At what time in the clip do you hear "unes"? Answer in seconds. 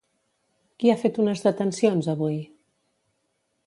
1.25-1.45